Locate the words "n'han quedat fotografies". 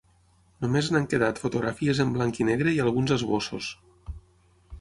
0.93-2.01